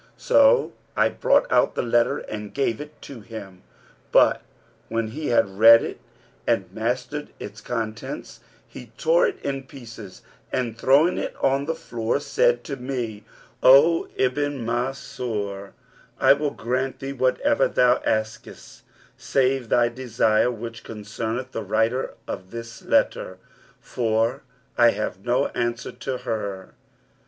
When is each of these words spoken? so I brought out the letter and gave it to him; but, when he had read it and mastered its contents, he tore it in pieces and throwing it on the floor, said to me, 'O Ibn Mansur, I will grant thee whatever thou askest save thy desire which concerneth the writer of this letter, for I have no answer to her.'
so 0.17 0.73
I 0.97 1.09
brought 1.09 1.45
out 1.51 1.75
the 1.75 1.83
letter 1.83 2.17
and 2.17 2.55
gave 2.55 2.81
it 2.81 2.99
to 3.03 3.19
him; 3.21 3.61
but, 4.11 4.41
when 4.89 5.09
he 5.09 5.27
had 5.27 5.59
read 5.59 5.83
it 5.83 5.99
and 6.47 6.71
mastered 6.71 7.29
its 7.39 7.61
contents, 7.61 8.39
he 8.67 8.87
tore 8.97 9.27
it 9.27 9.39
in 9.45 9.65
pieces 9.67 10.23
and 10.51 10.75
throwing 10.75 11.19
it 11.19 11.35
on 11.39 11.65
the 11.65 11.75
floor, 11.75 12.19
said 12.19 12.63
to 12.63 12.77
me, 12.77 13.25
'O 13.61 14.07
Ibn 14.15 14.65
Mansur, 14.65 15.73
I 16.19 16.33
will 16.33 16.49
grant 16.49 16.97
thee 16.97 17.13
whatever 17.13 17.67
thou 17.67 17.97
askest 18.03 18.81
save 19.17 19.69
thy 19.69 19.87
desire 19.87 20.49
which 20.49 20.83
concerneth 20.83 21.51
the 21.51 21.61
writer 21.61 22.15
of 22.27 22.49
this 22.49 22.81
letter, 22.81 23.37
for 23.79 24.41
I 24.79 24.89
have 24.89 25.23
no 25.23 25.49
answer 25.49 25.91
to 25.91 26.17
her.' 26.17 26.73